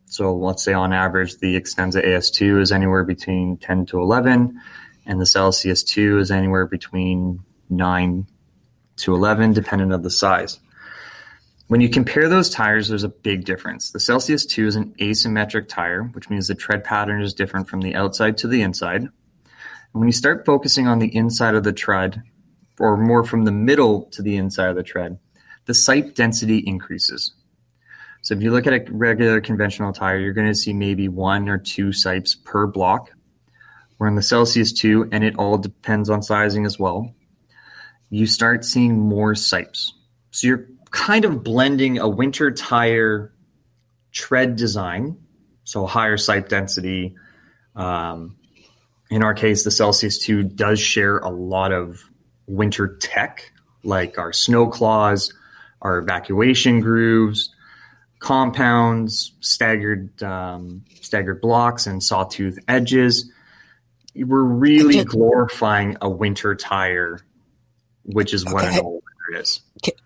[0.07, 4.61] So let's say on average, the Extensa AS2 is anywhere between 10 to 11,
[5.07, 8.27] and the Celsius 2 is anywhere between 9
[8.96, 10.61] to 11, depending on the size.
[11.66, 13.90] When you compare those tires, there's a big difference.
[13.90, 17.81] The Celsius 2 is an asymmetric tire, which means the tread pattern is different from
[17.81, 19.00] the outside to the inside.
[19.00, 19.11] And
[19.92, 22.22] when you start focusing on the inside of the tread,
[22.79, 25.18] or more from the middle to the inside of the tread,
[25.66, 27.33] the sipe density increases.
[28.22, 31.48] So if you look at a regular conventional tire, you're going to see maybe one
[31.48, 33.11] or two sipes per block.
[33.98, 37.14] We're in the Celsius 2, and it all depends on sizing as well.
[38.11, 39.92] You start seeing more sipes.
[40.31, 43.33] So you're kind of blending a winter tire
[44.11, 45.18] tread design,
[45.64, 47.16] so higher sipe density.
[47.77, 48.37] Um,
[49.11, 52.00] in our case, the Celsius 2 does share a lot of
[52.46, 55.33] winter tech, like our snow claws,
[55.85, 57.55] our evacuation grooves,
[58.18, 63.31] compounds, staggered um, staggered blocks, and sawtooth edges.
[64.16, 67.20] We're really just, glorifying a winter tire,
[68.05, 68.79] which is what okay.
[68.79, 69.61] an old winter is.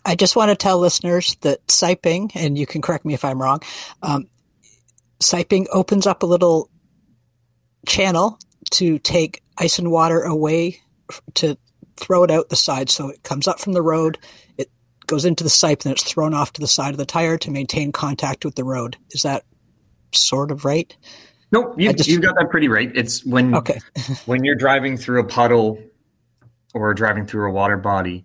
[0.05, 3.41] I just want to tell listeners that siping, and you can correct me if I'm
[3.41, 3.61] wrong,
[4.03, 4.29] um,
[5.21, 6.71] siping opens up a little
[7.87, 8.39] channel
[8.71, 10.81] to take ice and water away
[11.35, 11.57] to
[11.97, 12.91] throw it out the side.
[12.91, 14.19] So it comes up from the road,
[14.57, 14.71] it
[15.09, 17.51] goes into the sipe and it's thrown off to the side of the tire to
[17.51, 18.97] maintain contact with the road.
[19.11, 19.45] Is that
[20.13, 20.95] sort of right?
[21.51, 22.91] Nope, you, just, you got that pretty right.
[22.95, 23.81] It's when okay.
[24.27, 25.83] when you're driving through a puddle
[26.75, 28.25] or driving through a water body,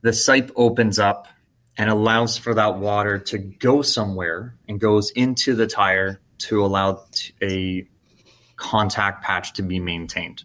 [0.00, 1.28] the sipe opens up
[1.76, 7.04] and allows for that water to go somewhere and goes into the tire to allow
[7.42, 7.86] a
[8.56, 10.44] contact patch to be maintained.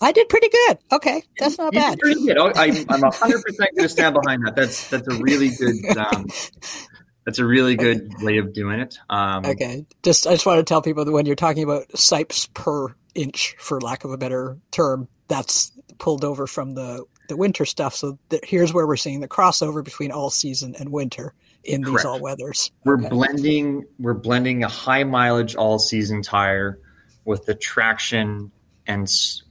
[0.00, 0.78] I did pretty good.
[0.92, 1.98] Okay, that's not you bad.
[1.98, 2.36] Pretty good.
[2.38, 4.54] Oh, I, am 100 percent going to stand behind that.
[4.54, 5.96] That's that's a really good.
[5.96, 6.26] Um,
[7.24, 8.98] that's a really good way of doing it.
[9.10, 12.52] Um, okay, just I just want to tell people that when you're talking about sipes
[12.54, 17.64] per inch, for lack of a better term, that's pulled over from the the winter
[17.64, 17.94] stuff.
[17.94, 21.34] So th- here's where we're seeing the crossover between all season and winter
[21.64, 22.70] in these all weathers.
[22.84, 23.08] We're okay.
[23.08, 26.78] blending we're blending a high mileage all season tire
[27.24, 28.52] with the traction
[28.86, 29.08] and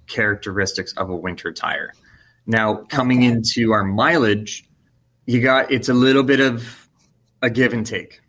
[0.07, 1.93] characteristics of a winter tire.
[2.47, 3.27] Now, coming okay.
[3.27, 4.65] into our mileage,
[5.25, 6.87] you got it's a little bit of
[7.41, 8.21] a give and take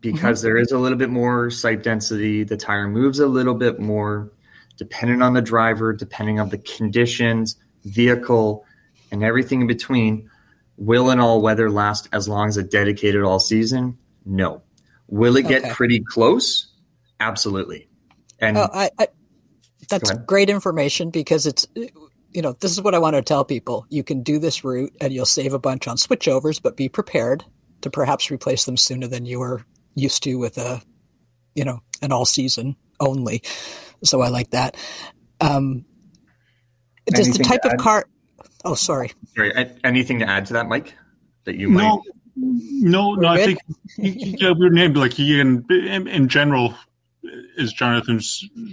[0.00, 0.48] because mm-hmm.
[0.48, 2.44] there is a little bit more sipe density.
[2.44, 4.32] The tire moves a little bit more,
[4.76, 8.64] depending on the driver, depending on the conditions, vehicle,
[9.10, 10.28] and everything in between.
[10.76, 13.98] Will an all weather last as long as a dedicated all season?
[14.24, 14.62] No.
[15.06, 15.72] Will it get okay.
[15.72, 16.72] pretty close?
[17.20, 17.88] Absolutely.
[18.40, 19.08] And oh, I, I,
[20.00, 23.86] that's great information because it's you know this is what I want to tell people.
[23.88, 27.44] You can do this route and you'll save a bunch on switchovers, but be prepared
[27.82, 29.64] to perhaps replace them sooner than you were
[29.94, 30.80] used to with a
[31.54, 33.42] you know an all season only.
[34.04, 34.76] So I like that.
[35.40, 35.84] Um,
[37.06, 38.04] does the type of car?
[38.64, 39.12] Oh, sorry.
[39.34, 39.52] Sorry.
[39.84, 40.94] Anything to add to that, Mike?
[41.44, 41.82] That you might.
[41.82, 42.02] No,
[42.36, 43.28] no, no.
[43.28, 43.58] I think
[43.98, 46.74] yeah, we're named like he in, in in general
[47.58, 48.20] as Jonathan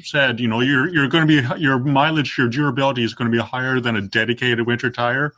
[0.03, 3.35] said, you know, you're you're going to be your mileage, your durability is going to
[3.35, 5.33] be higher than a dedicated winter tire,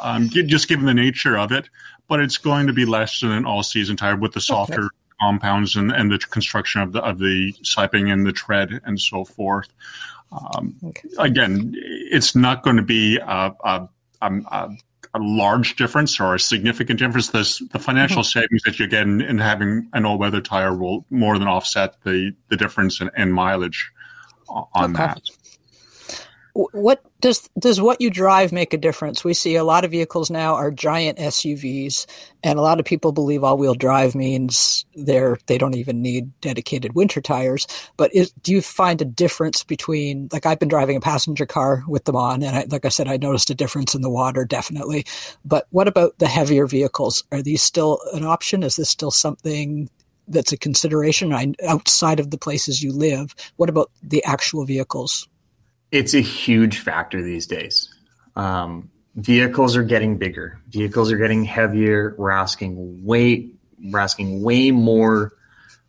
[0.00, 1.68] um, just given the nature of it.
[2.08, 4.88] But it's going to be less than an all-season tire with the softer okay.
[5.20, 9.24] compounds and, and the construction of the of the siping and the tread and so
[9.24, 9.68] forth.
[10.32, 11.08] Um, okay.
[11.18, 13.88] Again, it's not going to be a, a,
[14.20, 14.76] a, a
[15.18, 17.28] large difference or a significant difference.
[17.30, 18.40] The financial mm-hmm.
[18.40, 22.02] savings that you get in, in, having an all weather tire will more than offset
[22.02, 23.90] the, the difference in, in mileage
[24.48, 24.92] on okay.
[24.92, 25.20] that
[26.56, 29.22] what does does what you drive make a difference?
[29.22, 32.06] We see a lot of vehicles now are giant SUVs,
[32.42, 36.94] and a lot of people believe all-wheel drive means they're they don't even need dedicated
[36.94, 37.66] winter tires.
[37.96, 41.84] But is, do you find a difference between like I've been driving a passenger car
[41.86, 44.44] with them on, and I, like I said, I noticed a difference in the water
[44.44, 45.04] definitely.
[45.44, 47.22] But what about the heavier vehicles?
[47.32, 48.62] Are these still an option?
[48.62, 49.90] Is this still something
[50.28, 53.34] that's a consideration outside of the places you live?
[53.56, 55.28] What about the actual vehicles?
[55.90, 57.92] It's a huge factor these days.
[58.34, 60.60] Um, vehicles are getting bigger.
[60.68, 62.14] Vehicles are getting heavier.
[62.18, 63.50] We're asking way
[63.82, 65.32] we're asking way more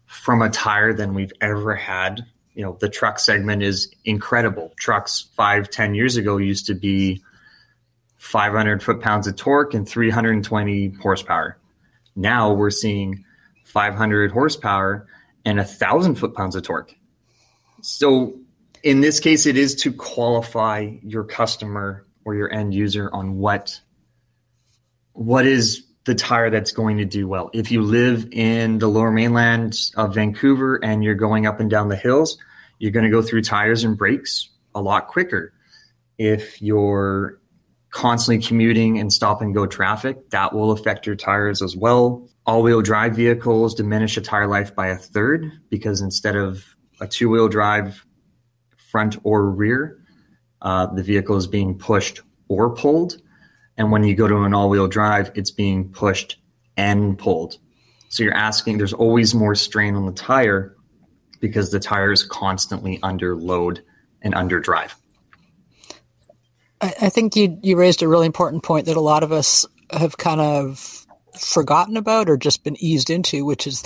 [0.06, 2.26] from a tire than we've ever had.
[2.54, 4.74] You know, the truck segment is incredible.
[4.78, 7.22] Trucks five, ten years ago used to be
[8.18, 11.58] 500 foot pounds of torque and 320 horsepower.
[12.16, 13.24] Now we're seeing
[13.66, 15.08] 500 horsepower
[15.46, 16.94] and a thousand foot pounds of torque.
[17.82, 18.40] So
[18.84, 23.80] in this case, it is to qualify your customer or your end user on what
[25.14, 27.50] what is the tire that's going to do well.
[27.54, 31.90] If you live in the lower mainland of Vancouver and you're going up and down
[31.90, 32.38] the hills,
[32.80, 35.54] you're going to go through tires and brakes a lot quicker.
[36.18, 37.40] If you're
[37.90, 42.30] constantly commuting and stop and go traffic, that will affect your tires as well.
[42.46, 46.64] All wheel drive vehicles diminish a tire life by a third because instead of
[47.02, 48.06] a two wheel drive
[48.92, 50.00] front or rear.
[50.62, 53.22] Uh, the vehicle is being pushed or pulled.
[53.78, 56.38] And when you go to an all wheel drive, it's being pushed
[56.76, 57.58] and pulled.
[58.10, 60.76] So you're asking, there's always more strain on the tire
[61.40, 63.84] because the tire is constantly under load
[64.22, 64.96] and under drive.
[66.80, 70.18] I think you you raised a really important point that a lot of us have
[70.18, 71.08] kind of
[71.40, 73.84] forgotten about or just been eased into, which is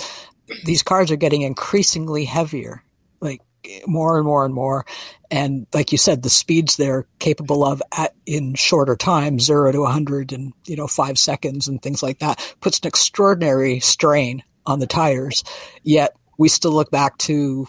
[0.64, 2.82] these cars are getting increasingly heavier.
[3.20, 3.40] Like
[3.86, 4.84] more and more and more.
[5.30, 9.80] And like you said, the speeds they're capable of at, in shorter time, zero to
[9.80, 14.78] 100 in, you know, five seconds and things like that, puts an extraordinary strain on
[14.78, 15.42] the tires.
[15.82, 17.66] Yet we still look back to,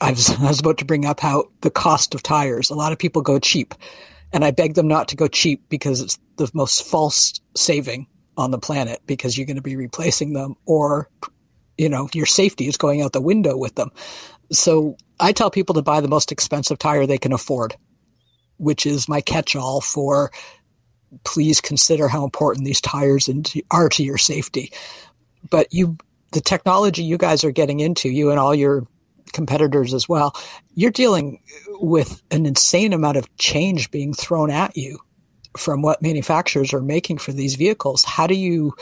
[0.00, 2.70] I was, I was about to bring up how the cost of tires.
[2.70, 3.74] A lot of people go cheap.
[4.34, 8.06] And I beg them not to go cheap because it's the most false saving
[8.38, 11.10] on the planet because you're going to be replacing them or
[11.82, 13.90] you know your safety is going out the window with them
[14.52, 17.76] so I tell people to buy the most expensive tire they can afford,
[18.58, 20.30] which is my catch all for
[21.24, 23.28] please consider how important these tires
[23.70, 24.72] are to your safety.
[25.48, 25.96] But you,
[26.32, 28.86] the technology you guys are getting into, you and all your
[29.32, 30.34] competitors as well,
[30.74, 31.40] you're dealing
[31.80, 34.98] with an insane amount of change being thrown at you
[35.56, 38.04] from what manufacturers are making for these vehicles.
[38.04, 38.74] How do you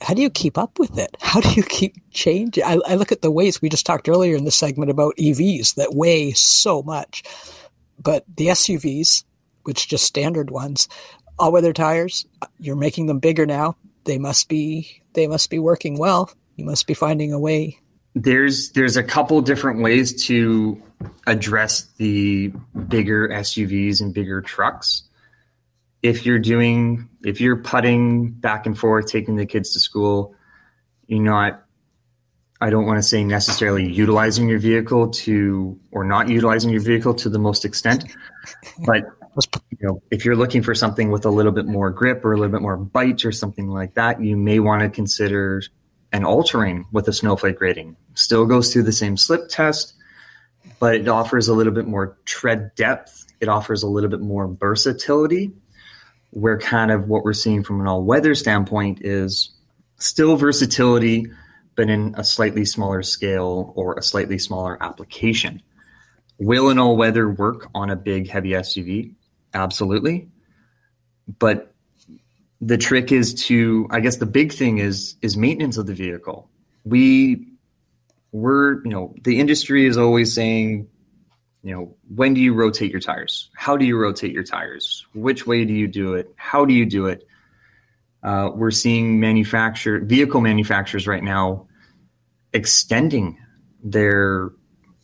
[0.00, 1.16] how do you keep up with it?
[1.20, 2.64] How do you keep changing?
[2.64, 3.60] I, I look at the weights.
[3.60, 7.22] We just talked earlier in the segment about EVs that weigh so much,
[8.02, 9.24] but the SUVs,
[9.64, 10.88] which just standard ones,
[11.38, 12.26] all weather tires,
[12.58, 13.76] you're making them bigger now.
[14.04, 16.30] They must be they must be working well.
[16.56, 17.78] You must be finding a way.
[18.14, 20.80] There's there's a couple different ways to
[21.26, 22.52] address the
[22.88, 25.02] bigger SUVs and bigger trucks.
[26.08, 30.34] If you're doing if you're putting back and forth, taking the kids to school,
[31.06, 31.62] you're not
[32.60, 37.14] I don't want to say necessarily utilizing your vehicle to or not utilizing your vehicle
[37.14, 38.04] to the most extent,
[38.86, 39.04] but
[39.70, 42.36] you know, if you're looking for something with a little bit more grip or a
[42.36, 45.62] little bit more bite or something like that, you may want to consider
[46.12, 47.96] an all-terrain with a snowflake rating.
[48.14, 49.94] Still goes through the same slip test,
[50.80, 53.26] but it offers a little bit more tread depth.
[53.40, 55.52] It offers a little bit more versatility.
[56.30, 59.50] Where kind of what we're seeing from an all-weather standpoint is
[59.98, 61.26] still versatility,
[61.74, 65.62] but in a slightly smaller scale or a slightly smaller application.
[66.38, 69.14] Will an all-weather work on a big heavy SUV?
[69.54, 70.28] absolutely.
[71.38, 71.72] But
[72.60, 76.48] the trick is to, I guess, the big thing is is maintenance of the vehicle.
[76.84, 77.46] We
[78.32, 80.88] we're you know the industry is always saying
[81.62, 83.50] you know when do you rotate your tires?
[83.54, 85.06] How do you rotate your tires?
[85.14, 86.32] Which way do you do it?
[86.36, 87.26] How do you do it?
[88.22, 91.68] Uh, we're seeing manufacture vehicle manufacturers right now
[92.52, 93.38] extending
[93.82, 94.50] their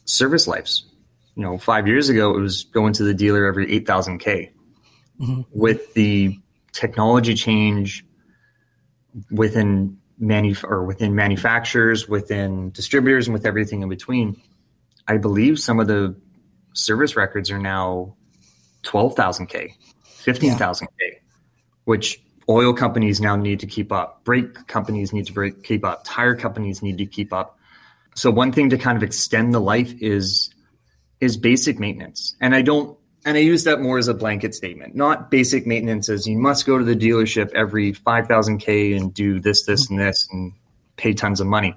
[0.04, 0.86] service lives.
[1.36, 4.52] You know, five years ago, it was going to the dealer every 8,000 K.
[5.20, 5.42] Mm-hmm.
[5.52, 6.38] With the
[6.72, 8.04] technology change
[9.30, 14.40] within manu- or within manufacturers, within distributors, and with everything in between,
[15.06, 16.16] I believe some of the
[16.74, 18.14] service records are now
[18.82, 21.06] 12,000 K, 15,000 yeah.
[21.06, 21.18] K,
[21.84, 24.24] which oil companies now need to keep up.
[24.24, 26.02] Brake companies need to break, keep up.
[26.04, 27.58] Tire companies need to keep up.
[28.14, 30.50] So one thing to kind of extend the life is
[31.20, 32.36] is basic maintenance.
[32.40, 36.08] And I don't and I use that more as a blanket statement, not basic maintenance
[36.08, 40.28] as you must go to the dealership every 5000k and do this this and this
[40.30, 40.52] and
[40.96, 41.74] pay tons of money.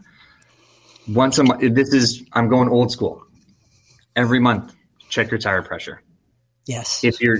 [1.07, 3.23] Once a month this is I'm going old school.
[4.15, 4.75] Every month
[5.09, 6.01] check your tire pressure.
[6.65, 7.03] Yes.
[7.03, 7.39] If you're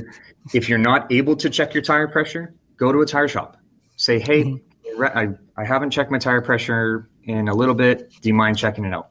[0.54, 3.58] if you're not able to check your tire pressure, go to a tire shop.
[3.96, 5.04] Say, "Hey, mm-hmm.
[5.04, 8.12] I I haven't checked my tire pressure in a little bit.
[8.22, 9.10] Do you mind checking it out?"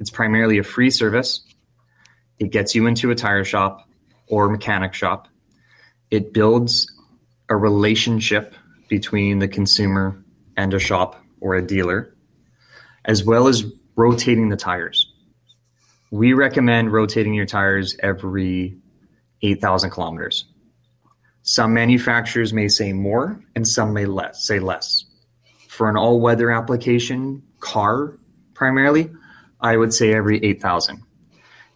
[0.00, 1.42] It's primarily a free service
[2.42, 3.88] it gets you into a tire shop
[4.26, 5.28] or mechanic shop.
[6.10, 6.92] It builds
[7.48, 8.56] a relationship
[8.88, 10.24] between the consumer
[10.56, 12.16] and a shop or a dealer,
[13.04, 15.11] as well as rotating the tires.
[16.12, 18.76] We recommend rotating your tires every
[19.40, 20.44] 8,000 kilometers.
[21.40, 25.06] Some manufacturers may say more and some may less, say less.
[25.68, 28.18] For an all weather application, car
[28.52, 29.10] primarily,
[29.58, 31.02] I would say every 8,000.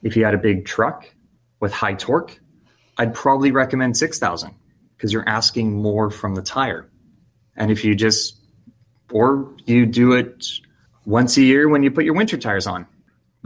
[0.02, 1.10] If you had a big truck
[1.58, 2.38] with high torque,
[2.98, 4.54] I'd probably recommend 6,000
[4.98, 6.90] because you're asking more from the tire.
[7.56, 8.36] And if you just,
[9.10, 10.44] or you do it
[11.06, 12.86] once a year when you put your winter tires on.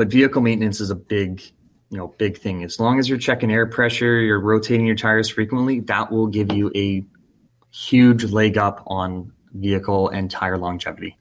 [0.00, 1.42] But vehicle maintenance is a big,
[1.90, 2.64] you know, big thing.
[2.64, 6.54] As long as you're checking air pressure, you're rotating your tires frequently, that will give
[6.54, 7.04] you a
[7.70, 11.18] huge leg up on vehicle and tire longevity.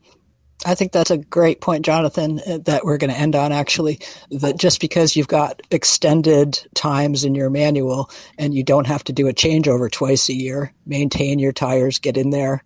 [0.65, 3.99] I think that's a great point, Jonathan, uh, that we're going to end on actually.
[4.31, 9.11] That just because you've got extended times in your manual and you don't have to
[9.11, 12.63] do a changeover twice a year, maintain your tires, get in there,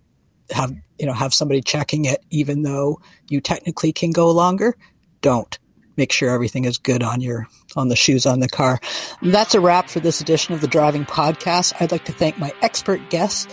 [0.52, 4.78] have, you know, have somebody checking it, even though you technically can go longer,
[5.22, 5.58] don't.
[5.98, 8.80] Make sure everything is good on your on the shoes on the car.
[9.22, 11.74] That's a wrap for this edition of the Driving Podcast.
[11.80, 13.48] I'd like to thank my expert guests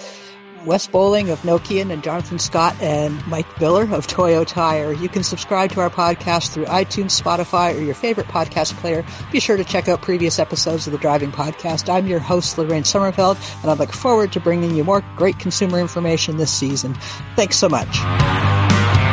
[0.65, 4.93] Wes Boling of Nokian and Jonathan Scott and Mike Miller of Toyo Tire.
[4.93, 9.05] You can subscribe to our podcast through iTunes, Spotify, or your favorite podcast player.
[9.33, 11.93] Be sure to check out previous episodes of the Driving Podcast.
[11.93, 15.81] I'm your host, Lorraine Sommerfeld, and I look forward to bringing you more great consumer
[15.81, 16.95] information this season.
[17.37, 19.10] Thanks so much.